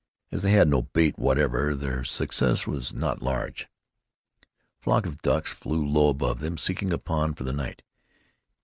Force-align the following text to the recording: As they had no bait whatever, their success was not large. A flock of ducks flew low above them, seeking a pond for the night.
As 0.31 0.41
they 0.41 0.53
had 0.53 0.67
no 0.67 0.81
bait 0.81 1.19
whatever, 1.19 1.75
their 1.75 2.03
success 2.03 2.65
was 2.65 2.91
not 2.91 3.21
large. 3.21 3.67
A 4.41 4.47
flock 4.83 5.05
of 5.05 5.21
ducks 5.21 5.53
flew 5.53 5.85
low 5.85 6.09
above 6.09 6.39
them, 6.39 6.57
seeking 6.57 6.91
a 6.91 6.97
pond 6.97 7.37
for 7.37 7.43
the 7.43 7.53
night. 7.53 7.83